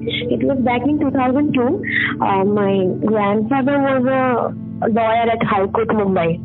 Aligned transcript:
It 0.00 0.42
was 0.46 0.58
back 0.64 0.82
in 0.82 0.98
2002. 0.98 1.58
Uh, 2.20 2.44
my 2.44 2.86
grandfather 3.04 3.78
was 3.78 4.04
a 4.06 4.88
lawyer 4.88 5.26
at 5.30 5.42
High 5.42 5.66
Court, 5.66 5.88
Mumbai. 5.88 6.38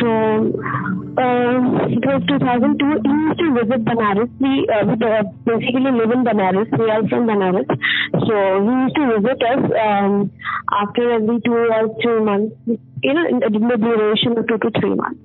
So 0.00 0.10
uh, 1.16 1.86
it 1.86 2.02
was 2.04 2.22
2002. 2.26 3.02
He 3.04 3.12
used 3.14 3.38
to 3.38 3.48
visit 3.62 3.84
Banaras. 3.84 4.30
We 4.40 4.66
uh, 4.68 4.92
uh, 4.92 5.22
basically 5.44 5.92
live 5.92 6.10
in 6.10 6.24
Banaras. 6.24 6.68
We 6.76 6.90
are 6.90 7.06
from 7.08 7.26
Banaras. 7.28 7.68
So 7.68 8.34
he 8.64 8.72
used 8.84 8.96
to 8.96 9.04
visit 9.20 9.38
us 9.40 9.62
um, 9.70 10.30
after 10.72 11.12
every 11.12 11.40
two 11.44 11.54
or 11.54 11.94
three 12.02 12.24
months. 12.24 12.56
You 12.66 13.14
know, 13.14 13.26
in 13.28 13.40
the 13.40 13.76
duration 13.76 14.36
of 14.36 14.46
two 14.48 14.58
to 14.58 14.70
three 14.80 14.94
months. 14.94 15.20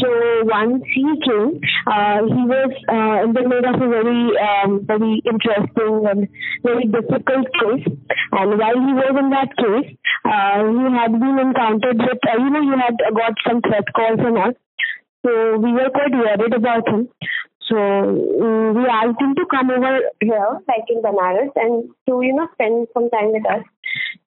So 0.00 0.08
once 0.44 0.82
he 0.94 1.04
came, 1.24 1.60
uh, 1.86 2.24
he 2.26 2.42
was 2.48 2.72
uh, 2.88 3.24
in 3.24 3.32
the 3.32 3.44
middle 3.46 3.74
of 3.74 3.80
a 3.80 3.88
very, 3.88 4.24
um, 4.38 4.86
very 4.86 5.22
interesting 5.24 6.06
and 6.08 6.28
very 6.62 6.84
difficult 6.86 7.46
case. 7.60 7.86
And 8.32 8.58
while 8.58 8.78
he 8.78 8.92
was 8.94 9.14
in 9.18 9.30
that 9.30 9.50
case, 9.56 9.96
uh, 10.24 10.58
he 10.66 10.84
had 10.96 11.12
been 11.12 11.38
encountered 11.38 11.98
with, 11.98 12.22
uh, 12.26 12.36
you 12.38 12.50
know, 12.50 12.62
he 12.62 12.74
had 12.80 12.96
got 13.14 13.34
some 13.46 13.60
threat 13.62 13.86
calls 13.94 14.20
and 14.20 14.38
all. 14.38 14.52
So 15.24 15.58
we 15.58 15.72
were 15.72 15.90
quite 15.90 16.12
worried 16.12 16.54
about 16.54 16.88
him. 16.88 17.08
So 17.68 17.78
um, 17.78 18.74
we 18.74 18.84
asked 18.86 19.20
him 19.20 19.34
to 19.36 19.46
come 19.50 19.70
over 19.70 20.00
here, 20.20 20.58
like 20.68 20.84
in 20.88 21.00
Banaras, 21.00 21.52
and 21.54 21.88
to 22.08 22.20
you 22.20 22.34
know 22.34 22.48
spend 22.54 22.88
some 22.92 23.08
time 23.10 23.32
with 23.32 23.46
us. 23.46 23.62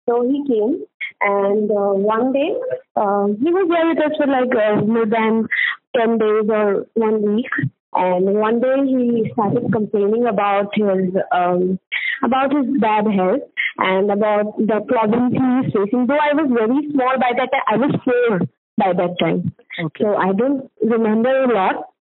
So 0.08 0.22
he 0.28 0.44
came, 0.48 0.84
and 1.22 1.72
uh, 1.72 1.94
one 1.98 2.32
day 2.34 2.54
uh, 2.96 3.28
he 3.42 3.50
was 3.50 3.68
there 3.70 3.88
with 3.90 4.06
us 4.06 4.18
for 4.18 4.28
like 4.28 4.54
uh, 4.54 4.86
more 4.86 5.06
than 5.06 5.48
ten 5.96 6.18
days 6.18 6.50
or 6.50 6.86
one 6.94 7.36
week. 7.36 7.50
And 7.94 8.26
one 8.36 8.60
day 8.60 8.76
he 8.86 9.32
started 9.32 9.72
complaining 9.72 10.26
about 10.28 10.76
his 10.76 11.16
um, 11.32 11.80
about 12.24 12.54
his 12.54 12.68
bad 12.80 13.06
health 13.08 13.48
and 13.78 14.12
about 14.12 14.58
the 14.58 14.82
problems 14.88 15.34
he 15.34 15.40
was 15.40 15.72
facing. 15.74 16.06
Though 16.08 16.20
I 16.20 16.34
was 16.34 16.52
very 16.52 16.92
small 16.92 17.16
by 17.18 17.32
that 17.38 17.50
time, 17.52 17.68
I 17.68 17.78
was 17.78 17.96
four 18.04 18.40
by 18.78 18.94
that 18.94 19.16
time. 19.20 19.54
Okay. 19.80 20.04
So 20.04 20.16
I 20.16 20.34
don't 20.34 20.70
remember 20.84 21.44
a 21.44 21.54
lot. 21.54 21.95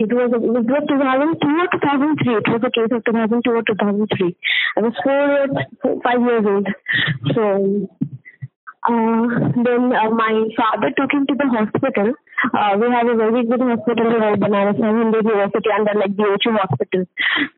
It 0.00 0.12
was 0.14 0.30
it 0.30 0.40
was 0.46 0.62
2002 0.62 1.42
or 1.42 1.66
2003. 1.74 2.36
It 2.38 2.46
was 2.46 2.62
a 2.62 2.70
case 2.70 2.92
of 2.94 3.02
2002 3.02 3.50
or 3.50 3.66
2003. 3.66 4.36
I 4.76 4.80
was 4.80 4.94
four 5.02 5.50
four, 5.82 5.98
five 6.06 6.22
years 6.22 6.46
old. 6.46 6.68
So 7.34 7.42
uh, 8.86 9.26
then 9.58 9.90
uh, 9.90 10.10
my 10.14 10.46
father 10.54 10.94
took 10.94 11.10
him 11.10 11.26
to 11.26 11.34
the 11.34 11.50
hospital. 11.50 12.14
Uh, 12.54 12.78
we 12.78 12.86
have 12.94 13.10
a 13.10 13.18
very 13.18 13.42
good 13.42 13.58
hospital 13.58 14.06
here, 14.06 14.38
Banaras 14.38 14.78
Hindu 14.78 15.18
University 15.18 15.70
under 15.74 15.94
like 15.98 16.14
the 16.14 16.30
Ochu 16.30 16.54
hospital. 16.54 17.02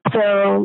So 0.09 0.65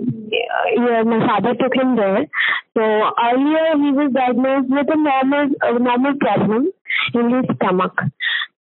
yeah, 0.80 1.04
my 1.04 1.28
father 1.28 1.60
took 1.60 1.76
him 1.76 2.00
there. 2.00 2.24
So 2.72 2.84
earlier 3.20 3.68
he 3.84 3.92
was 3.92 4.16
diagnosed 4.16 4.72
with 4.72 4.88
a 4.88 4.96
normal 4.96 5.52
a 5.60 5.76
normal 5.76 6.16
problem 6.24 6.72
in 7.14 7.36
his 7.36 7.46
stomach. 7.60 8.00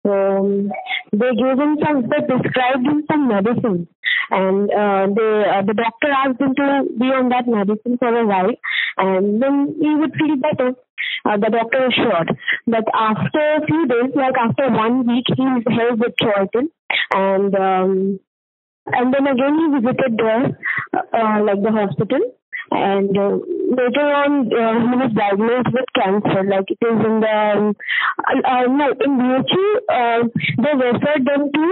So 0.06 0.70
they 1.14 1.32
gave 1.34 1.58
him 1.58 1.78
some, 1.84 2.02
they 2.04 2.22
prescribed 2.28 2.86
him 2.86 3.04
some 3.10 3.28
medicine, 3.28 3.88
and 4.30 4.70
uh, 4.70 5.08
they 5.18 5.32
uh, 5.50 5.62
the 5.66 5.74
doctor 5.74 6.10
asked 6.14 6.40
him 6.40 6.54
to 6.54 6.86
be 7.00 7.06
on 7.06 7.30
that 7.30 7.48
medicine 7.48 7.98
for 7.98 8.14
a 8.14 8.26
while, 8.26 8.54
and 8.98 9.42
then 9.42 9.76
he 9.82 9.96
would 9.96 10.14
feel 10.14 10.36
better. 10.38 10.76
Uh, 11.26 11.38
the 11.38 11.50
doctor 11.50 11.88
assured. 11.88 12.38
But 12.68 12.86
after 12.94 13.42
a 13.58 13.66
few 13.66 13.88
days, 13.88 14.14
like 14.16 14.36
after 14.40 14.70
one 14.70 15.08
week, 15.08 15.26
he 15.36 15.42
was 15.42 15.64
held 15.68 16.00
with 16.00 16.14
Troyton, 16.22 16.70
and 17.12 17.56
um, 17.56 18.20
and 18.86 19.12
then 19.12 19.26
again 19.26 19.58
he 19.58 19.80
visited 19.82 20.18
there, 20.18 20.60
uh, 20.94 21.44
like 21.44 21.64
the 21.64 21.72
hospital, 21.72 22.22
and 22.70 23.18
uh, 23.18 23.38
later 23.70 24.06
on 24.06 24.52
uh, 24.54 24.76
he 24.86 24.96
was 25.00 25.12
diagnosed 25.16 25.72
with 25.74 25.90
cancer. 25.96 26.44
Like 26.44 26.70
it 26.70 26.82
is 26.82 27.00
in 27.06 27.20
the 27.22 27.38
um, 27.56 27.76
uh, 28.22 28.42
uh, 28.46 28.66
no 28.70 28.92
in 28.94 29.12
BHU 29.18 29.66
uh, 29.90 30.22
they 30.62 30.74
referred 30.76 31.26
them 31.26 31.52
to 31.54 31.66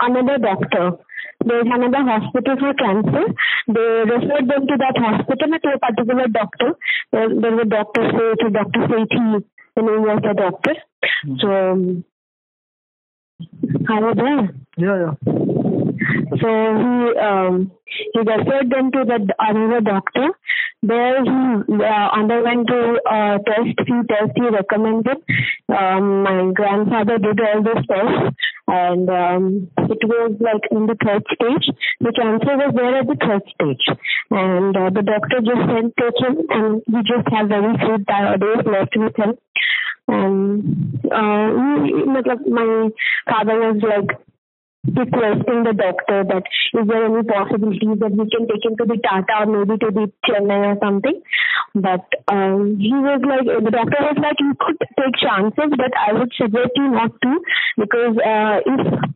another 0.00 0.38
doctor. 0.38 0.98
There's 1.44 1.66
another 1.66 2.02
hospital 2.02 2.56
for 2.58 2.74
cancer. 2.74 3.24
They 3.68 3.90
referred 4.08 4.48
them 4.48 4.66
to 4.66 4.76
that 4.78 4.96
hospital 4.96 5.58
to 5.62 5.68
a 5.74 5.78
particular 5.78 6.28
doctor. 6.28 6.76
There, 7.12 7.28
there 7.28 7.52
was 7.52 7.66
a 7.66 7.68
doctor 7.68 8.02
say 8.10 8.44
to 8.44 8.50
dr 8.50 8.80
Sethi 8.88 9.44
the 9.76 9.82
name 9.82 10.02
was 10.02 10.20
the 10.22 10.34
doctor. 10.34 10.74
So 11.38 11.48
um, 11.52 12.04
I 13.88 14.00
was 14.00 14.16
there. 14.16 14.54
Yeah, 14.78 14.96
yeah. 15.04 15.14
so 16.40 16.48
he 16.80 17.18
um, 17.18 17.72
he 17.86 18.18
referred 18.18 18.70
them 18.70 18.90
to 18.92 19.04
the 19.04 19.34
another 19.38 19.80
doctor. 19.82 20.28
There 20.82 21.24
he 21.24 21.30
uh, 21.30 22.08
underwent 22.12 22.68
a 22.70 22.96
uh, 23.10 23.38
test, 23.38 23.80
few 23.86 24.04
tests 24.04 24.36
he 24.36 24.48
recommended. 24.48 25.16
Um, 25.68 26.22
my 26.22 26.52
grandfather 26.52 27.18
did 27.18 27.40
all 27.40 27.62
those 27.62 27.86
tests 27.86 28.36
and 28.68 29.08
um, 29.08 29.70
it 29.78 30.02
was 30.04 30.36
like 30.40 30.62
in 30.70 30.86
the 30.86 30.96
third 31.02 31.24
stage. 31.32 31.74
The 32.00 32.12
cancer 32.12 32.56
was 32.56 32.74
there 32.74 32.98
at 32.98 33.06
the 33.06 33.16
third 33.16 33.42
stage. 33.54 33.98
And 34.30 34.76
uh, 34.76 34.90
the 34.90 35.02
doctor 35.02 35.40
just 35.40 35.64
said 35.70 35.92
take 35.96 36.18
him 36.20 36.46
and 36.50 36.82
he 36.86 36.98
just 37.06 37.26
have 37.32 37.48
very 37.48 37.72
few 37.78 37.98
days 37.98 38.66
left 38.66 38.94
with 38.96 39.16
him. 39.16 39.38
And 40.08 41.00
uh, 41.10 41.82
he, 41.82 41.92
matlab, 42.04 42.46
my 42.46 42.90
father 43.28 43.58
was 43.58 43.82
like 43.82 44.18
requesting 44.94 45.64
the 45.64 45.74
doctor 45.74 46.24
that 46.24 46.44
is 46.74 46.86
there 46.86 47.04
any 47.06 47.22
possibilities 47.26 47.98
that 47.98 48.12
we 48.12 48.28
can 48.30 48.46
take 48.46 48.64
him 48.64 48.76
to 48.78 48.84
the 48.86 48.98
Tata 49.02 49.44
or 49.44 49.64
maybe 49.64 49.78
to 49.78 49.90
the 49.90 50.12
Chennai 50.28 50.74
or 50.74 50.78
something. 50.82 51.22
But 51.74 52.06
um, 52.28 52.76
he 52.78 52.92
was 52.92 53.20
like, 53.24 53.46
the 53.46 53.70
doctor 53.70 53.98
was 54.00 54.18
like, 54.22 54.38
you 54.38 54.54
could 54.58 54.78
take 54.78 55.16
chances, 55.18 55.70
but 55.76 55.92
I 55.96 56.12
would 56.12 56.32
suggest 56.36 56.70
you 56.76 56.90
not 56.90 57.12
to 57.22 57.32
because 57.76 58.16
uh, 58.18 58.60
if 58.64 59.15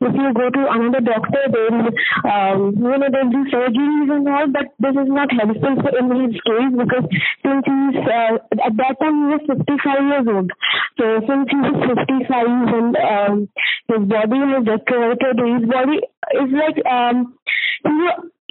if 0.00 0.14
you 0.14 0.28
go 0.34 0.46
to 0.50 0.62
another 0.70 1.00
doctor, 1.00 1.42
they'll, 1.52 1.92
um, 2.24 2.72
you 2.74 2.96
know, 2.96 3.08
they'll 3.10 3.30
do 3.30 3.44
surgeries 3.52 4.08
and 4.10 4.28
all, 4.28 4.48
but 4.48 4.72
this 4.80 4.96
is 4.96 5.10
not 5.12 5.28
helpful 5.30 5.74
for 5.82 5.92
in 5.92 6.08
his 6.24 6.34
case 6.40 6.72
because 6.72 7.06
since 7.44 7.62
he's, 7.68 7.96
uh, 8.02 8.40
at 8.64 8.74
that 8.80 8.96
time 8.98 9.16
he 9.20 9.26
was 9.36 9.44
55 9.46 10.10
years 10.10 10.26
old. 10.26 10.50
So 10.98 11.04
since 11.28 11.46
he 11.52 11.58
was 11.60 11.78
55 11.84 12.46
and 12.80 12.92
um, 12.96 13.34
his 13.88 14.02
body 14.08 14.38
has 14.40 14.64
deteriorated, 14.64 15.36
his 15.36 15.64
body 15.68 15.98
is 16.38 16.50
like, 16.50 16.78
um, 16.88 17.36
he, 17.84 17.94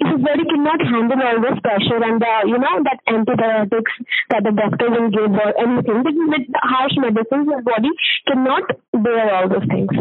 his 0.00 0.16
body 0.24 0.44
cannot 0.48 0.80
handle 0.80 1.20
all 1.20 1.38
this 1.44 1.60
pressure 1.60 2.00
and 2.00 2.20
the, 2.20 2.34
you 2.48 2.56
know, 2.56 2.80
that 2.88 3.04
antibiotics 3.04 3.92
that 4.32 4.42
the 4.48 4.52
doctor 4.56 4.88
will 4.88 5.12
give 5.12 5.28
or 5.28 5.52
anything. 5.60 6.00
With 6.32 6.48
harsh 6.56 6.96
medicines, 6.96 7.52
his 7.52 7.62
body 7.64 7.92
cannot 8.26 8.64
bear 8.96 9.28
all 9.34 9.48
those 9.48 9.68
things. 9.68 9.92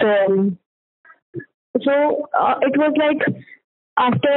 So, 0.00 0.56
so 1.82 2.28
uh, 2.38 2.54
it 2.62 2.74
was 2.76 2.92
like 2.96 3.22
after 3.98 4.36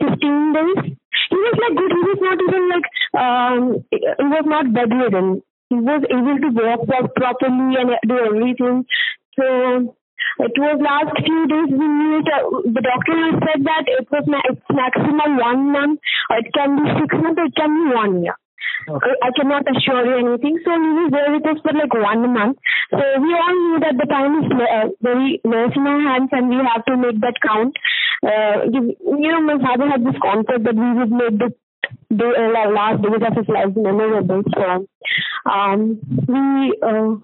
15 0.00 0.52
days, 0.52 0.96
he 1.30 1.36
was 1.36 1.56
like 1.60 1.76
good. 1.76 1.92
He 1.92 2.02
was 2.08 2.20
not 2.20 2.38
even 2.42 2.62
like, 2.72 2.86
um, 3.18 3.84
he 3.90 4.24
was 4.24 4.44
not 4.46 4.72
bedridden. 4.72 5.42
He 5.70 5.76
was 5.76 6.02
able 6.10 6.38
to 6.40 6.50
walk 6.56 6.86
pro- 6.88 7.08
properly 7.08 7.76
and 7.76 7.90
do 8.08 8.16
everything. 8.18 8.86
So 9.36 9.94
it 10.38 10.54
was 10.56 10.78
last 10.80 11.12
few 11.24 11.46
days 11.46 11.68
we 11.70 11.86
knew 11.86 12.18
it, 12.20 12.28
uh, 12.32 12.62
the 12.64 12.82
doctor 12.82 13.14
has 13.26 13.36
said 13.44 13.60
that 13.66 13.84
it 13.86 14.08
was 14.10 14.24
ma- 14.26 14.48
it's 14.48 14.62
maximum 14.70 15.36
one 15.36 15.72
month, 15.72 16.00
it 16.30 16.46
can 16.54 16.76
be 16.76 16.90
six 17.00 17.14
months, 17.22 17.40
it 17.44 17.54
can 17.54 17.70
be 17.70 17.94
one 17.94 18.22
year. 18.24 18.36
Okay. 18.86 19.14
I 19.22 19.30
cannot 19.34 19.64
assure 19.66 20.04
you 20.06 20.28
anything. 20.28 20.60
So 20.64 20.70
he 20.70 20.90
was 21.02 21.10
there 21.10 21.32
with 21.32 21.46
us 21.46 21.58
for 21.62 21.72
like 21.72 21.92
one 21.92 22.32
month. 22.32 22.58
So 22.90 22.98
we 22.98 23.30
all 23.34 23.56
knew 23.56 23.80
that 23.80 23.98
the 23.98 24.06
time 24.06 24.44
is 24.44 24.48
uh, 24.52 24.88
very 25.02 25.40
less 25.44 25.72
in 25.74 25.86
our 25.86 26.00
hands 26.00 26.30
and 26.32 26.48
we 26.48 26.56
have 26.56 26.84
to 26.86 26.96
make 26.96 27.20
that 27.20 27.40
count. 27.42 27.74
Uh, 28.22 28.70
you, 28.70 28.94
you 29.02 29.30
know, 29.32 29.42
my 29.42 29.58
father 29.58 29.88
had 29.88 30.04
this 30.04 30.18
concept 30.22 30.64
that 30.64 30.76
we 30.78 30.90
would 30.94 31.10
make 31.10 31.38
the 31.38 31.50
day, 32.14 32.32
uh, 32.38 32.70
last 32.70 33.02
days 33.02 33.22
of 33.26 33.36
his 33.36 33.48
life 33.48 33.74
memorable. 33.76 34.42
So 34.54 34.86
um, 35.50 35.98
we 36.26 36.74
uh, 36.82 37.16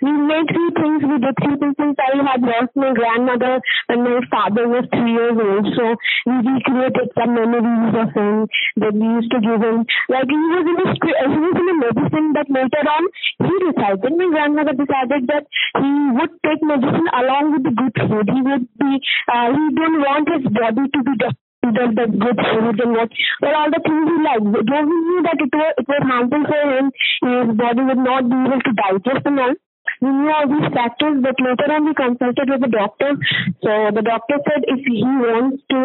we 0.00 0.12
made 0.14 0.46
few 0.46 0.70
things. 0.78 1.02
We 1.02 1.16
did 1.18 1.34
few 1.42 1.56
things 1.58 1.74
since 1.78 1.96
I 1.98 2.14
had 2.22 2.42
lost 2.42 2.72
my 2.78 2.94
grandmother 2.94 3.58
when 3.90 4.04
my 4.06 4.20
father 4.30 4.70
was 4.70 4.86
three 4.94 5.10
years 5.10 5.34
old. 5.34 5.66
So 5.74 5.84
we 6.26 6.34
recreated 6.38 7.08
some 7.18 7.34
memories 7.34 7.94
of 7.98 8.08
him 8.14 8.46
that 8.78 8.94
we 8.94 9.06
used 9.18 9.32
to 9.34 9.40
give 9.42 9.58
him. 9.58 9.82
Like 10.06 10.30
he 10.30 10.38
was 10.38 10.66
in 10.70 10.78
a 10.78 10.88
he 10.94 11.38
was 11.42 11.56
in 11.58 11.66
a 11.66 11.76
medicine, 11.82 12.28
but 12.30 12.46
later 12.46 12.84
on 12.86 13.02
he 13.42 13.54
decided. 13.66 14.12
My 14.18 14.28
grandmother 14.30 14.74
decided 14.78 15.26
that 15.34 15.44
he 15.82 15.90
would 16.14 16.32
take 16.46 16.62
medicine 16.62 17.08
along 17.18 17.58
with 17.58 17.62
the 17.66 17.74
good 17.74 17.94
food. 18.06 18.26
He 18.30 18.40
would 18.42 18.66
be. 18.78 18.92
Uh, 19.26 19.48
he 19.50 19.64
didn't 19.74 20.00
want 20.02 20.26
his 20.30 20.46
body 20.46 20.86
to 20.86 21.00
be. 21.02 21.12
The, 21.18 21.34
the, 21.74 21.84
the 21.90 22.06
good 22.06 22.38
food 22.38 22.80
and 22.80 22.92
what 22.94 23.10
well 23.42 23.54
all 23.58 23.68
the 23.68 23.82
things 23.82 24.06
he 24.06 24.16
liked. 24.22 24.46
Though 24.46 24.84
he 24.88 24.94
knew 24.94 25.20
that 25.26 25.42
it 25.42 25.52
was 25.52 25.74
it 25.76 25.86
was 25.90 26.02
harmful 26.06 26.44
for 26.46 26.62
him, 26.70 26.86
his 27.26 27.56
body 27.58 27.82
would 27.82 27.98
not 27.98 28.30
be 28.30 28.38
able 28.46 28.62
to 28.62 28.72
digest 28.78 29.26
and 29.26 29.40
all. 29.42 29.54
We 30.00 30.08
knew 30.08 30.30
all 30.30 30.46
these 30.46 30.70
factors, 30.74 31.22
but 31.22 31.36
later 31.40 31.68
on 31.72 31.84
we 31.86 31.94
consulted 31.94 32.48
with 32.48 32.62
the 32.62 32.72
doctor. 32.72 33.16
So 33.62 33.70
the 33.94 34.02
doctor 34.02 34.36
said 34.46 34.64
if 34.66 34.80
he 34.84 35.02
wants 35.02 35.62
to 35.70 35.78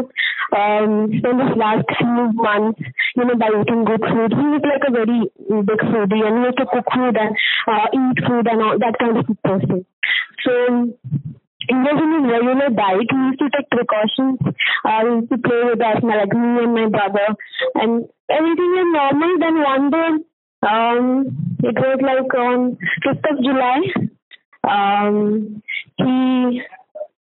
um, 0.54 1.10
spend 1.18 1.38
his 1.42 1.56
last 1.58 1.88
few 1.98 2.32
months, 2.34 2.82
you 3.16 3.26
know, 3.26 3.36
by 3.36 3.50
eating 3.50 3.86
good 3.86 4.04
food, 4.04 4.32
he 4.34 4.48
is 4.58 4.64
like 4.64 4.86
a 4.88 4.92
very 4.92 5.22
big 5.40 5.82
foodie 5.90 6.24
and 6.24 6.36
he 6.40 6.44
has 6.46 6.56
to 6.62 6.66
cook 6.70 6.88
food 6.94 7.16
and 7.18 7.32
uh, 7.68 7.88
eat 7.90 8.18
food 8.28 8.46
and 8.48 8.60
all 8.62 8.78
that 8.78 8.96
kind 9.00 9.18
of 9.18 9.26
person. 9.44 9.86
So 10.44 10.52
he 11.70 11.76
was 11.76 11.96
in 11.96 12.10
his 12.20 12.26
regular 12.28 12.70
diet. 12.76 13.08
He 13.08 13.20
used 13.32 13.40
to 13.40 13.50
take 13.50 13.70
precautions. 13.72 14.38
Uh, 14.84 15.00
he 15.08 15.12
used 15.24 15.32
to 15.32 15.40
play 15.40 15.64
with 15.64 15.80
us, 15.80 16.04
like 16.04 16.34
me 16.36 16.60
and 16.60 16.74
my 16.76 16.88
brother, 16.92 17.28
and 17.76 18.04
everything 18.30 18.72
was 18.76 18.90
normal. 18.92 19.32
Then 19.40 19.56
one 19.64 19.86
day 19.90 20.10
um, 20.68 21.58
it 21.64 21.76
was 21.76 22.00
like 22.02 22.34
on 22.34 22.78
5th 23.06 23.32
of 23.32 23.44
July. 23.44 23.82
Um, 24.64 25.62
he 25.98 26.62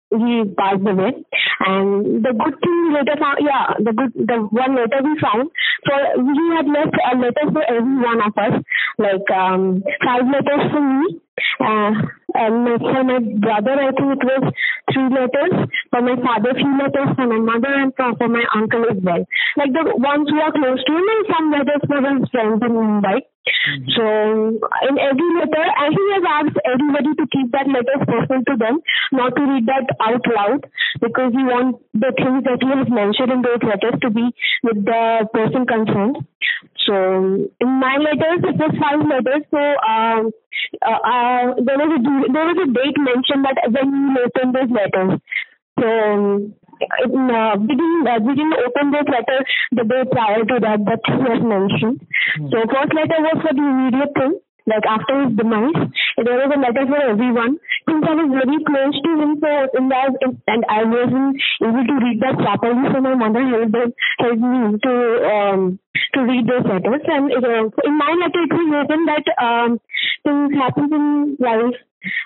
he 0.10 0.44
passed 0.58 0.88
away. 0.88 1.14
And 1.60 2.24
the 2.24 2.32
good 2.32 2.56
thing 2.62 2.94
later 2.94 3.20
found 3.20 3.38
yeah 3.42 3.74
the 3.80 3.94
good 3.94 4.14
the 4.16 4.38
one 4.52 4.76
letter 4.76 5.04
we 5.04 5.20
found 5.20 5.50
so 5.86 5.94
he 6.16 6.56
had 6.56 6.68
left 6.68 6.96
a 6.96 7.18
letter 7.18 7.52
for 7.52 7.64
every 7.64 7.98
one 7.98 8.22
of 8.22 8.34
us. 8.38 8.64
Like 8.98 9.30
um 9.36 9.84
five 10.06 10.24
letters 10.32 10.72
for 10.72 10.82
me. 10.82 11.20
Uh, 11.60 11.92
and 12.38 12.80
for 12.80 13.04
my 13.04 13.20
brother 13.42 13.76
I 13.76 13.92
think 13.98 14.18
it 14.18 14.24
was 14.24 14.44
three 14.94 15.10
letters 15.10 15.56
for 15.90 16.02
my 16.02 16.16
father 16.22 16.54
few 16.54 16.74
letters 16.78 17.10
for 17.16 17.28
my 17.28 17.42
mother 17.42 17.74
and 17.74 17.94
for, 17.98 18.14
for 18.18 18.30
my 18.30 18.46
uncle 18.56 18.86
as 18.90 19.00
well 19.02 19.24
like 19.58 19.74
the 19.74 19.86
ones 19.98 20.30
who 20.30 20.40
are 20.40 20.54
close 20.54 20.84
to 20.84 20.94
him 20.94 21.08
and 21.08 21.26
some 21.32 21.48
letters 21.52 21.84
for 21.88 22.00
his 22.02 22.30
friends 22.30 22.62
in 22.62 22.74
Mumbai 22.78 23.26
Mm-hmm. 23.48 23.90
So 23.96 24.04
in 24.88 24.96
every 25.00 25.30
letter, 25.40 25.66
and 25.66 25.92
he 25.96 26.06
has 26.16 26.24
asked 26.28 26.60
everybody 26.68 27.12
to 27.16 27.26
keep 27.32 27.52
that 27.52 27.68
letter 27.68 27.98
personal 28.04 28.44
to 28.44 28.56
them, 28.58 28.80
not 29.12 29.36
to 29.36 29.42
read 29.44 29.66
that 29.68 29.88
out 30.04 30.24
loud, 30.28 30.68
because 31.00 31.32
he 31.32 31.44
wants 31.44 31.80
the 31.94 32.12
things 32.16 32.44
that 32.44 32.60
he 32.60 32.70
has 32.72 32.88
mentioned 32.92 33.32
in 33.32 33.42
those 33.42 33.64
letters 33.64 33.96
to 34.04 34.10
be 34.12 34.32
with 34.64 34.84
the 34.84 35.28
person 35.34 35.66
concerned. 35.66 36.18
So 36.88 37.52
in 37.60 37.72
my 37.80 37.98
letters, 37.98 38.48
it 38.48 38.56
was 38.56 38.74
five 38.80 39.04
letters. 39.04 39.44
So 39.52 39.60
um, 39.60 40.32
uh, 40.82 41.02
uh, 41.04 41.44
there 41.60 41.78
was 41.78 41.92
a 41.92 42.02
there 42.32 42.48
was 42.48 42.60
a 42.64 42.72
date 42.72 42.98
mentioned 42.98 43.44
that 43.44 43.60
when 43.70 43.92
you 43.92 44.24
open 44.24 44.56
those 44.56 44.72
letters. 44.72 45.20
So 45.80 45.88
uh, 46.80 47.54
we 47.60 47.74
didn't 47.76 48.08
uh, 48.08 48.20
we 48.24 48.34
didn't 48.36 48.60
open 48.66 48.92
this 48.92 49.08
letter 49.10 49.40
the 49.76 49.84
day 49.84 50.04
prior 50.12 50.44
to 50.48 50.56
that 50.64 50.80
that 50.88 51.02
has 51.06 51.42
mentioned. 51.44 52.02
Mm. 52.40 52.50
So 52.52 52.58
first 52.72 52.94
letter 52.96 53.20
was 53.20 53.38
for 53.44 53.54
the 53.54 53.66
immediate 53.66 54.14
thing, 54.16 54.40
like 54.68 54.86
after 54.86 55.24
his 55.24 55.36
demise. 55.36 55.80
There 56.20 56.38
was 56.38 56.52
a 56.52 56.60
letter 56.60 56.86
for 56.86 57.00
everyone. 57.00 57.58
Since 57.88 58.04
I 58.04 58.14
was 58.20 58.30
very 58.36 58.60
close 58.68 58.96
to 59.00 59.12
him, 59.16 59.32
so 59.40 59.52
in 59.80 59.90
that 59.90 60.14
and 60.48 60.64
I 60.68 60.84
wasn't 60.84 61.40
able 61.64 61.86
to 61.88 61.96
read 62.04 62.20
that 62.22 62.38
properly, 62.38 62.84
so 62.92 63.00
my 63.02 63.16
mother 63.16 63.44
helped 63.48 63.96
helped 64.20 64.44
me 64.44 64.78
to 64.84 64.94
um 65.32 65.80
to 66.14 66.20
read 66.22 66.46
those 66.46 66.68
letters. 66.68 67.04
And 67.08 67.32
it, 67.32 67.44
uh, 67.44 67.72
in 67.88 67.94
my 67.98 68.12
letter, 68.20 68.44
it 68.44 68.54
was 68.54 68.68
written 68.76 69.02
that 69.08 69.26
um 69.40 69.80
things 70.28 70.54
happen 70.60 70.92
in 70.92 71.38
life 71.40 71.80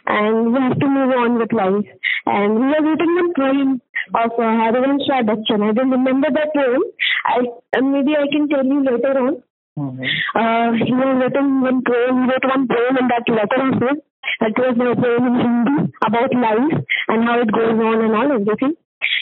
and 0.06 0.54
we 0.54 0.60
have 0.62 0.80
to 0.80 0.88
move 0.88 1.12
on 1.16 1.38
with 1.40 1.54
life. 1.54 1.86
And 2.26 2.60
we 2.60 2.68
have 2.74 2.84
written 2.84 3.18
a 3.22 3.40
poem 3.40 3.82
of 4.14 4.32
uh, 4.38 4.52
Harivansh 4.62 5.10
Bachchan. 5.30 5.70
I 5.70 5.74
don't 5.74 5.92
remember 5.92 6.28
that 6.34 6.54
poem. 6.56 6.84
I 7.26 7.40
uh, 7.78 7.82
maybe 7.82 8.16
I 8.16 8.28
can 8.32 8.50
tell 8.50 8.66
you 8.66 8.84
later 8.84 9.18
on. 9.20 9.44
Mm-hmm. 9.80 10.04
Uh, 10.36 10.72
he 10.84 10.92
has 10.92 11.16
written 11.24 11.62
one 11.62 11.82
poem. 11.84 12.24
He 12.24 12.32
wrote 12.32 12.44
one 12.44 12.68
poem 12.68 12.98
in 13.00 13.08
that 13.08 13.26
letter 13.32 13.62
of 13.68 13.80
his. 13.80 13.98
That 14.40 14.54
was 14.58 14.76
a 14.78 15.02
poem 15.02 15.24
in 15.28 15.36
Hindi 15.42 15.94
about 16.06 16.34
life 16.36 16.84
and 17.08 17.24
how 17.24 17.42
it 17.42 17.52
goes 17.52 17.80
on 17.80 18.02
and 18.06 18.16
all 18.16 18.32
everything. 18.32 18.76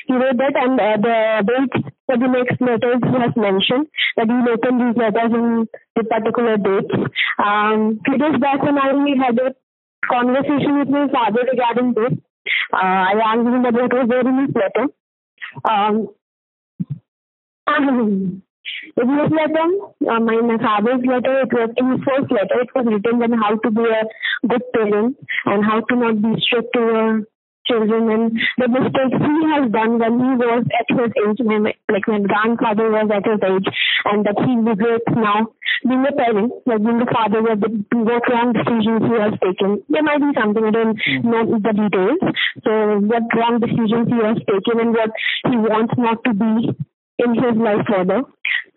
He 0.08 0.14
wrote 0.14 0.38
that 0.38 0.56
and 0.58 0.80
uh, 0.80 0.98
the 0.98 1.44
dates 1.48 1.88
for 2.06 2.18
the 2.18 2.28
next 2.28 2.60
letters 2.60 3.00
he 3.00 3.16
has 3.22 3.36
mentioned 3.38 3.88
that 4.18 4.28
he 4.28 4.38
opened 4.52 4.82
these 4.82 4.98
letters 4.98 5.32
in 5.32 5.68
the 5.96 6.04
particular 6.04 6.58
dates. 6.58 6.94
Um, 7.38 8.00
few 8.04 8.18
days 8.18 8.40
back 8.42 8.62
when 8.64 8.78
I 8.78 8.92
had 9.24 9.40
a 9.40 9.56
conversation 10.10 10.80
with 10.80 10.90
my 10.90 11.08
father 11.14 11.46
regarding 11.46 11.94
this. 11.94 12.18
Uh, 12.74 13.06
I 13.12 13.14
asked 13.24 13.48
him 13.48 13.66
about 13.66 13.74
what 13.74 13.94
was 13.94 14.08
there 14.10 14.28
in 14.28 14.48
his 14.48 14.56
letter. 14.58 14.90
Um, 15.64 16.10
in 18.98 19.10
his 19.10 19.32
letter, 19.32 19.68
uh, 20.10 20.20
my, 20.20 20.36
my 20.42 20.58
father's 20.58 21.04
letter, 21.06 21.42
it 21.42 21.54
was 21.54 21.70
in 21.78 21.92
his 21.92 22.02
first 22.04 22.32
letter, 22.32 22.62
it 22.62 22.72
was 22.76 22.86
written 22.86 23.24
on 23.24 23.34
how 23.40 23.56
to 23.58 23.72
be 23.72 23.86
a 23.86 24.04
good 24.48 24.64
parent 24.74 25.18
and 25.46 25.66
how 25.66 25.82
to 25.82 25.96
not 25.96 26.22
be 26.22 26.42
strict 26.42 26.74
to 26.74 26.80
your 26.80 27.26
children 27.70 28.10
and 28.10 28.26
the 28.58 28.68
mistakes 28.68 29.14
he 29.14 29.38
has 29.54 29.70
done 29.70 30.02
when 30.02 30.18
he 30.18 30.32
was 30.42 30.66
at 30.74 30.90
his 30.90 31.12
age, 31.14 31.40
when, 31.46 31.70
like 31.86 32.08
my 32.10 32.20
grandfather 32.26 32.90
was 32.90 33.08
at 33.14 33.30
his 33.30 33.42
age, 33.46 33.68
and 34.10 34.26
that 34.26 34.38
he 34.42 34.58
regrets 34.58 35.14
now 35.14 35.54
being 35.86 36.04
a 36.04 36.12
parent, 36.12 36.52
like 36.66 36.82
being 36.82 37.02
a 37.02 37.10
father, 37.14 37.46
what, 37.46 37.62
the, 37.62 37.70
what 37.94 38.26
wrong 38.26 38.52
decisions 38.58 39.06
he 39.06 39.16
has 39.22 39.36
taken. 39.38 39.86
There 39.88 40.04
might 40.04 40.20
be 40.20 40.34
something, 40.34 40.66
I 40.66 40.74
don't 40.74 40.98
know 41.24 41.46
the 41.62 41.74
details. 41.78 42.22
So 42.66 42.72
what 43.06 43.30
wrong 43.38 43.62
decisions 43.62 44.10
he 44.10 44.20
has 44.26 44.42
taken 44.50 44.82
and 44.82 44.92
what 44.92 45.14
he 45.46 45.56
wants 45.56 45.94
not 45.96 46.26
to 46.26 46.34
be 46.34 46.74
in 47.20 47.36
his 47.36 47.56
life 47.60 47.86
further. 47.88 48.24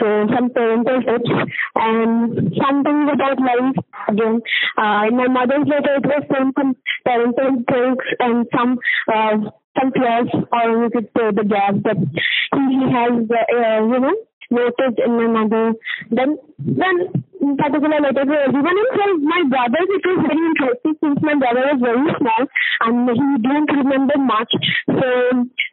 So 0.00 0.26
some 0.34 0.50
parental 0.50 1.00
tips 1.02 1.30
and 1.74 2.38
um, 2.38 2.52
something 2.60 3.08
about 3.12 3.38
life 3.40 3.76
again. 4.08 4.40
Uh, 4.76 5.08
in 5.08 5.16
my 5.16 5.28
mother's 5.28 5.66
letter, 5.66 5.96
it 5.96 6.06
was 6.06 6.24
some, 6.32 6.52
some 6.58 6.76
parental 7.04 7.62
tricks 7.68 8.06
and 8.20 8.46
some 8.54 8.78
uh, 9.12 9.50
some 9.78 9.92
flaws, 9.92 10.28
or 10.52 10.84
you 10.84 10.90
could 10.90 11.08
say 11.16 11.32
the 11.32 11.44
gaps 11.48 11.80
that 11.84 11.96
he 11.96 12.76
has, 12.92 13.24
uh, 13.24 13.80
you 13.88 14.00
know, 14.00 14.14
noticed 14.50 15.00
in 15.04 15.16
my 15.16 15.28
mother. 15.32 15.72
Then 16.10 16.36
then 16.58 17.24
in 17.42 17.56
particular 17.56 17.98
letter 17.98 18.24
to 18.24 18.36
everyone 18.46 18.78
and 18.78 18.92
for 18.94 19.08
my 19.18 19.42
brothers 19.50 19.88
it 19.90 20.04
was 20.06 20.18
very 20.22 20.42
interesting 20.46 20.94
since 21.02 21.18
my 21.26 21.34
brother 21.34 21.74
was 21.74 21.80
very 21.82 22.06
small 22.22 22.42
and 22.86 23.10
he 23.10 23.28
didn't 23.42 23.72
remember 23.82 24.14
much 24.22 24.52
so 24.86 25.08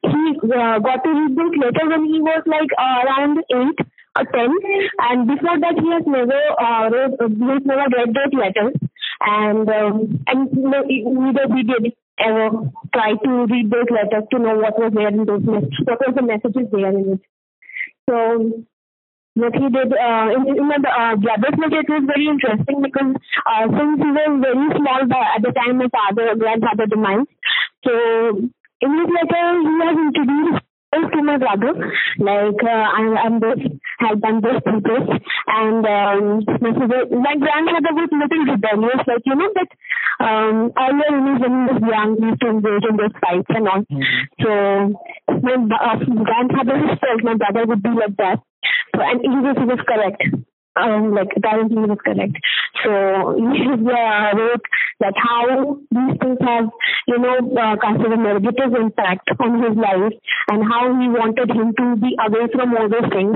he 0.01 0.23
uh, 0.49 0.81
got 0.81 1.05
to 1.05 1.11
read 1.13 1.37
this 1.37 1.53
letter 1.61 1.85
when 1.93 2.09
he 2.09 2.17
was 2.25 2.41
like 2.49 2.73
uh, 2.73 3.05
around 3.05 3.37
8 3.53 3.85
attempt, 4.21 4.65
and 4.99 5.27
before 5.27 5.59
that 5.59 5.75
he 5.79 5.89
has 5.91 6.05
never 6.05 6.41
uh, 6.59 6.89
read, 6.89 7.11
uh, 7.19 7.27
he 7.27 7.45
has 7.49 7.63
never 7.65 7.87
read 7.95 8.13
that 8.13 8.31
letter, 8.33 8.67
and 9.21 9.69
um, 9.69 10.23
and 10.27 10.51
neither 10.53 11.47
we 11.47 11.63
did 11.63 11.93
ever 12.19 12.71
try 12.93 13.13
to 13.23 13.31
read 13.47 13.71
those 13.71 13.89
letters 13.89 14.27
to 14.31 14.39
know 14.39 14.55
what 14.55 14.77
was 14.77 14.91
there 14.93 15.07
in 15.07 15.25
those 15.25 15.43
messages, 15.43 15.85
what 15.85 15.99
was 16.03 16.15
the 16.15 16.21
messages 16.21 16.67
there 16.71 16.91
in 16.91 17.13
it. 17.15 17.21
So 18.09 18.65
what 19.35 19.55
he 19.55 19.67
did 19.69 19.93
uh, 19.93 20.27
in, 20.35 20.41
in 20.59 20.67
the 20.67 20.89
uh, 20.89 21.15
it 21.15 21.89
was 21.89 22.03
very 22.05 22.27
interesting 22.27 22.81
because 22.81 23.15
uh, 23.47 23.65
since 23.71 23.97
he 24.01 24.11
was 24.11 24.33
very 24.43 24.67
small 24.75 25.01
by, 25.07 25.23
at 25.35 25.41
the 25.41 25.53
time 25.55 25.79
of 25.79 25.91
father 25.91 26.35
grandfather 26.35 26.85
demise, 26.87 27.27
so 27.85 27.93
in 28.81 28.91
his 28.99 29.09
letter 29.09 29.45
he 29.63 29.73
has 29.85 29.95
introduced 29.95 30.68
to 30.93 31.21
my 31.23 31.37
brother 31.37 31.73
like 32.17 32.61
uh, 32.63 32.87
I, 32.97 33.01
I'm 33.25 33.39
this 33.39 33.59
had 33.99 34.21
done 34.21 34.41
this 34.41 34.61
and 34.65 34.83
this 34.83 35.05
and 35.47 35.85
um, 35.85 36.43
my 37.21 37.35
grandfather 37.37 37.93
was 37.93 38.09
a 38.11 38.17
little 38.17 38.45
rebellious 38.53 39.03
like 39.05 39.23
you 39.25 39.35
know 39.35 39.49
but 39.53 39.69
um, 40.25 40.71
earlier 40.77 41.11
when 41.13 41.37
he 41.37 41.73
was 41.73 41.81
young 41.85 42.17
he 42.17 42.25
used 42.25 42.41
to 42.41 42.47
engage 42.49 42.85
in 42.89 42.97
those 42.97 43.15
fights 43.21 43.49
and 43.49 43.67
all 43.67 43.83
mm-hmm. 43.85 44.25
so 44.41 44.49
my 45.29 45.55
uh, 45.77 45.97
grandfather 46.25 46.97
felt 46.99 47.23
my 47.23 47.35
brother 47.35 47.65
would 47.65 47.83
be 47.83 47.89
like 47.89 48.15
that 48.17 48.39
so, 48.95 49.01
and 49.01 49.21
he 49.21 49.29
was, 49.29 49.55
he 49.57 49.65
was 49.65 49.79
correct. 49.87 50.48
Um, 50.79 51.13
like 51.13 51.29
apparently 51.35 51.75
he 51.75 51.89
was 51.89 51.99
correct. 52.03 52.37
So 52.83 52.91
he 53.53 53.67
uh, 53.67 54.31
wrote 54.37 54.65
that 54.99 55.15
how 55.15 55.79
these 55.91 56.15
things 56.19 56.39
have, 56.41 56.69
you 57.07 57.19
know, 57.19 57.37
uh, 57.55 57.75
a 57.75 58.17
negative 58.17 58.73
impact 58.79 59.29
on 59.39 59.63
his 59.63 59.75
life 59.75 60.13
and 60.49 60.63
how 60.63 60.87
he 60.99 61.07
wanted 61.07 61.51
him 61.51 61.73
to 61.75 61.95
be 61.99 62.15
away 62.19 62.47
from 62.51 62.75
all 62.75 62.89
those 62.89 63.09
things. 63.11 63.35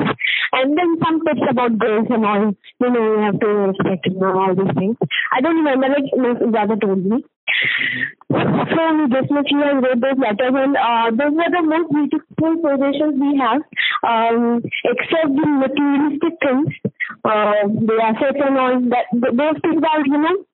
And 0.53 0.77
then 0.77 0.97
some 1.03 1.23
tips 1.25 1.45
about 1.49 1.79
girls 1.79 2.07
and 2.09 2.25
all, 2.25 2.53
you 2.79 2.89
know, 2.89 3.03
you 3.03 3.19
have 3.23 3.39
to 3.39 3.47
respect 3.47 4.07
him 4.07 4.21
and 4.21 4.37
all 4.37 4.55
these 4.55 4.75
things. 4.75 4.97
I 5.31 5.41
don't 5.41 5.55
remember, 5.55 5.87
like 5.87 6.07
my 6.15 6.33
brother 6.51 6.75
told 6.79 7.05
me. 7.05 7.23
This 8.33 9.29
much 9.29 9.47
he 9.49 9.57
has 9.61 9.83
wrote 9.83 10.01
those 10.01 10.17
letters 10.17 10.55
and 10.55 10.75
uh, 10.75 11.11
those 11.11 11.35
were 11.37 11.51
the 11.53 11.61
most 11.61 11.91
beautiful 11.91 12.55
positions 12.63 13.13
we 13.19 13.37
have 13.37 13.61
um, 14.03 14.63
except 14.83 15.29
the 15.31 15.47
materialistic 15.47 16.33
things, 16.41 16.71
uh, 17.23 17.67
the 17.67 17.97
assets 18.03 18.39
and 18.39 18.57
all 18.57 18.79
that, 18.91 19.07
those 19.13 19.57
things 19.61 19.81
are, 19.83 20.05
you 20.05 20.17
know, 20.17 20.45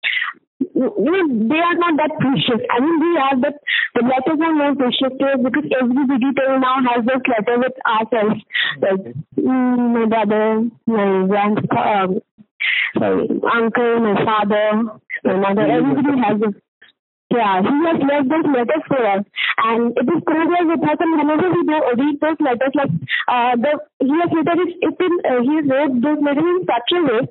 they 0.59 1.59
are 1.59 1.75
not 1.75 1.95
that 1.97 2.11
precious. 2.19 2.61
I 2.69 2.79
mean, 2.79 2.99
we 2.99 3.19
have, 3.19 3.41
but 3.41 3.55
the 3.95 4.03
letters 4.03 4.39
are 4.43 4.55
more 4.55 4.75
precious 4.75 5.17
to 5.17 5.25
us 5.25 5.39
because 5.43 5.65
everybody 5.79 6.29
till 6.35 6.59
now 6.59 6.77
has 6.93 7.05
this 7.05 7.23
letter 7.27 7.57
with 7.59 7.77
ourselves. 7.87 8.41
Like, 8.81 9.15
mm, 9.39 9.93
my 9.93 10.05
brother, 10.05 10.69
my 10.85 11.27
grandpa, 11.27 12.03
um, 12.03 12.19
sorry, 12.97 13.27
uncle, 13.29 13.99
my 13.99 14.15
father, 14.23 14.99
my 15.23 15.35
mother, 15.39 15.65
everybody 15.65 16.19
has 16.21 16.39
this 16.39 16.61
Yeah, 17.29 17.61
he 17.61 17.75
has 17.85 18.01
left 18.01 18.25
those 18.25 18.49
letters 18.49 18.83
for 18.89 19.01
us. 19.05 19.23
And 19.61 19.93
it 19.93 20.07
is 20.09 20.21
crucial 20.25 20.65
with 20.65 20.81
us 20.81 20.97
and 20.97 21.13
whenever 21.13 21.45
we 21.53 21.61
read 21.61 22.17
those 22.17 22.41
letters, 22.41 22.73
like 22.73 22.89
uh, 23.29 23.53
the 23.53 23.77
he 24.01 24.15
has 24.17 24.33
written 24.33 24.57
it, 24.81 24.97
in, 24.97 25.13
uh, 25.29 25.41
he 25.45 25.55
wrote 25.61 25.93
those 26.01 26.21
letters 26.25 26.49
in 26.49 26.65
such 26.65 26.89
a 26.89 27.01
way 27.05 27.21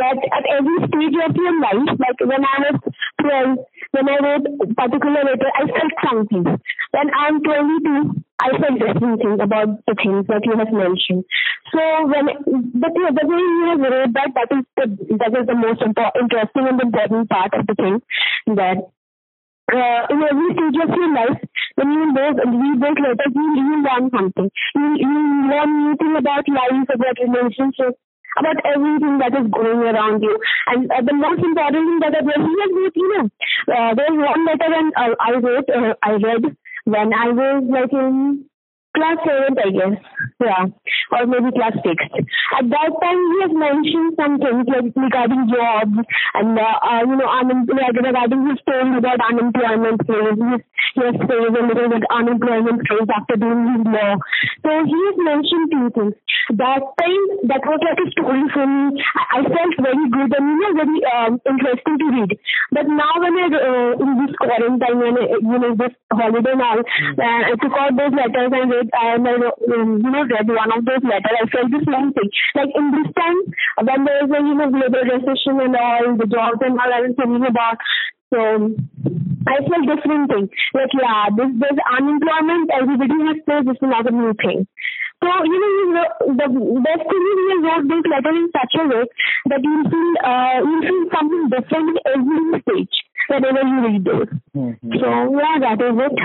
that 0.00 0.16
at 0.24 0.44
every 0.56 0.78
stage 0.88 1.16
of 1.20 1.36
your 1.36 1.52
life, 1.60 1.84
like 2.00 2.16
when 2.24 2.40
I 2.40 2.56
was 2.64 2.76
12, 3.20 3.60
when 3.92 4.08
I 4.08 4.16
wrote 4.24 4.44
particular 4.72 5.20
letter, 5.20 5.50
I 5.52 5.68
felt 5.68 5.94
something. 6.00 6.44
When 6.96 7.08
I'm 7.12 7.44
22, 7.44 8.24
I 8.40 8.56
felt 8.56 8.80
things 9.20 9.36
about 9.36 9.84
the 9.84 9.94
things 10.00 10.32
that 10.32 10.48
you 10.48 10.56
have 10.56 10.72
mentioned. 10.72 11.28
So 11.76 11.80
when, 12.08 12.72
but 12.72 12.92
yeah, 12.96 13.12
the 13.12 13.26
way 13.28 13.36
you 13.36 13.64
have 13.68 13.84
wrote 13.84 14.12
that, 14.16 14.32
that 14.32 14.48
is 14.48 14.64
the, 14.80 14.86
that 15.20 15.32
is 15.36 15.44
the 15.44 15.60
most 15.60 15.84
important, 15.84 16.24
interesting 16.24 16.72
and 16.72 16.80
important 16.80 17.28
part 17.28 17.52
of 17.52 17.66
the 17.68 17.76
thing 17.76 18.00
that 18.56 18.88
uh, 19.70 20.00
in 20.10 20.18
every 20.22 20.48
stage 20.56 20.78
of 20.82 20.90
your 20.90 21.12
life, 21.14 21.38
when 21.76 21.88
you 21.92 22.04
read 22.10 22.36
those 22.36 22.98
letters, 22.98 23.32
you, 23.34 23.46
you 23.54 23.76
learn 23.82 24.10
something. 24.10 24.50
You, 24.74 24.88
you 24.98 25.14
learn 25.48 25.70
new 25.84 25.94
things 25.96 26.16
about 26.18 26.44
life, 26.48 26.88
about 26.90 27.16
relationships, 27.22 27.98
about 28.38 28.58
everything 28.64 29.18
that 29.18 29.32
is 29.36 29.46
going 29.52 29.80
around 29.86 30.22
you. 30.22 30.34
And 30.66 30.90
uh, 30.90 31.02
the 31.04 31.14
most 31.14 31.40
important 31.44 31.84
thing 31.84 32.00
that 32.00 32.14
I 32.16 32.22
realized 32.24 32.74
was, 32.74 32.92
you 32.96 33.08
know, 33.12 33.24
uh, 33.70 33.90
there's 33.94 34.18
one 34.18 34.42
letter 34.46 34.68
when 34.72 34.86
uh, 34.96 35.14
I 35.20 35.30
wrote, 35.38 35.68
uh, 35.68 35.94
I 36.02 36.12
read 36.18 36.56
when 36.84 37.12
I 37.14 37.28
was 37.30 37.62
like 37.70 37.92
in 37.92 38.44
class 38.96 39.16
7th, 39.24 39.58
I 39.58 39.70
guess. 39.70 39.96
Yeah. 40.40 40.64
Or 41.12 41.26
maybe 41.26 41.50
class 41.52 41.72
6th. 41.80 42.12
At 42.58 42.66
that 42.68 42.90
time, 43.00 43.20
he 43.32 43.38
has 43.44 43.52
mentioned 43.52 44.10
some 44.18 44.34
things 44.38 44.66
like 44.68 44.88
regarding 44.92 45.48
jobs 45.48 45.96
and, 46.34 46.58
uh, 46.58 46.78
uh, 46.84 47.02
you 47.08 47.16
know, 47.16 47.28
unemployment, 47.28 47.96
regarding 47.96 48.42
his 48.48 48.58
story 48.60 48.96
about 48.96 49.20
unemployment 49.20 50.00
phase. 50.04 50.60
He 50.92 51.00
has 51.00 51.16
said 51.24 51.42
a 51.48 51.62
little 51.64 51.88
bit 51.88 52.04
unemployment 52.12 52.84
phase 52.84 53.08
after 53.08 53.36
doing 53.40 53.60
his 53.72 53.84
law. 53.88 54.12
So 54.60 54.70
he 54.84 54.98
has 55.08 55.16
mentioned 55.16 55.66
two 55.72 55.88
things. 55.96 56.14
That 56.58 56.82
time, 57.00 57.24
that 57.48 57.62
was 57.64 57.80
like 57.80 58.00
a 58.02 58.08
story 58.12 58.44
for 58.52 58.66
me. 58.66 59.00
I, 59.16 59.40
I 59.40 59.48
felt 59.48 59.74
very 59.80 60.06
good 60.12 60.30
and, 60.36 60.46
you 60.52 60.58
know, 60.60 60.72
very 60.76 60.98
um, 61.16 61.32
interesting 61.48 61.96
to 61.96 62.06
read. 62.12 62.30
But 62.72 62.86
now 62.92 63.14
when 63.16 63.34
I, 63.40 63.46
uh, 63.48 63.92
in 63.96 64.10
this 64.20 64.34
quarantine, 64.36 64.96
when, 65.00 65.16
I, 65.16 65.24
you 65.40 65.58
know, 65.60 65.72
this 65.76 65.94
holiday 66.12 66.56
now, 66.56 66.76
uh, 66.82 67.40
I 67.48 67.56
took 67.56 67.72
out 67.72 67.96
those 67.96 68.12
letters 68.12 68.52
and 68.52 68.68
read 68.68 68.82
read 68.82 68.90
and 68.92 69.28
I 69.28 69.34
um, 69.34 70.00
you 70.02 70.10
know 70.10 70.24
read 70.24 70.48
one 70.48 70.72
of 70.72 70.84
those 70.84 71.01
letters, 71.02 71.38
I 71.38 71.46
felt 71.50 71.70
the 71.70 71.82
same 71.84 72.10
thing. 72.14 72.30
Like 72.54 72.72
in 72.74 72.86
this 72.94 73.10
time 73.12 73.38
when 73.86 74.00
there 74.06 74.24
is 74.24 74.30
a 74.30 74.40
you 74.40 74.54
know 74.54 74.70
global 74.70 75.04
recession 75.04 75.60
and 75.60 75.76
all 75.76 76.16
the 76.16 76.26
jobs 76.26 76.62
and 76.62 76.78
all 76.78 76.90
I 76.90 77.02
was 77.04 77.14
thinking 77.18 77.46
about. 77.46 77.78
So 78.32 78.40
I 79.44 79.60
felt 79.68 79.84
different 79.84 80.30
thing. 80.32 80.46
Like 80.72 80.92
yeah, 80.96 81.28
this 81.36 81.50
this 81.60 81.78
unemployment 81.84 82.72
everybody 82.72 83.18
has 83.28 83.38
faced 83.44 83.68
this 83.68 83.80
is 83.80 83.90
not 83.90 84.08
a 84.08 84.14
new 84.14 84.32
thing. 84.40 84.64
So 85.22 85.28
you 85.44 85.58
know 85.92 86.08
the 86.34 86.48
best 86.82 87.04
thing 87.06 87.24
is 87.30 87.38
you 87.46 87.58
wrote 87.62 87.86
this 87.86 88.04
letter 88.10 88.32
in 88.34 88.48
such 88.50 88.74
a 88.80 88.84
way 88.88 89.04
that 89.52 89.62
you 89.62 89.76
feel 89.86 90.10
uh, 90.24 90.58
you 90.64 90.78
feel 90.82 91.04
something 91.14 91.44
different 91.52 91.86
in 91.92 91.96
every 92.08 92.62
stage 92.64 92.96
whenever 93.28 93.62
you 93.62 93.78
read 93.86 94.04
those. 94.04 94.30
Mm-hmm. 94.56 94.92
So 94.98 95.08
yeah, 95.36 95.56
that 95.62 95.78
is 95.78 95.96
it. 96.10 96.16